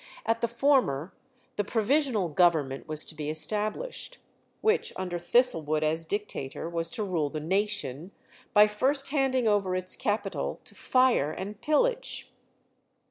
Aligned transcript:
At 0.25 0.41
the 0.41 0.47
former 0.47 1.13
the 1.57 1.63
"Provisional 1.63 2.27
Government" 2.29 2.87
was 2.87 3.05
to 3.05 3.13
be 3.13 3.29
established, 3.29 4.17
which 4.61 4.91
under 4.95 5.19
Thistlewood 5.19 5.83
as 5.83 6.05
dictator 6.05 6.67
was 6.67 6.89
to 6.97 7.03
rule 7.03 7.29
the 7.29 7.39
nation, 7.39 8.11
by 8.51 8.65
first 8.65 9.09
handing 9.09 9.47
over 9.47 9.75
its 9.75 9.95
capital 9.95 10.59
to 10.63 10.73
fire 10.73 11.31
and 11.31 11.61
pillage. 11.61 12.31